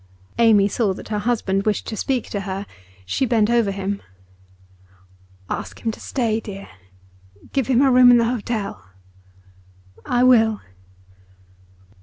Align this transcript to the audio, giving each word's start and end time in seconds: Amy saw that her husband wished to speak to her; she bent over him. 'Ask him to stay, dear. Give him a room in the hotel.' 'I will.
Amy 0.39 0.67
saw 0.67 0.95
that 0.95 1.09
her 1.09 1.19
husband 1.19 1.61
wished 1.63 1.85
to 1.85 1.95
speak 1.95 2.27
to 2.27 2.39
her; 2.39 2.65
she 3.05 3.23
bent 3.23 3.51
over 3.51 3.69
him. 3.69 4.01
'Ask 5.47 5.83
him 5.85 5.91
to 5.91 5.99
stay, 5.99 6.39
dear. 6.39 6.67
Give 7.53 7.67
him 7.67 7.83
a 7.83 7.91
room 7.91 8.09
in 8.09 8.17
the 8.17 8.25
hotel.' 8.25 8.83
'I 10.07 10.23
will. 10.23 10.61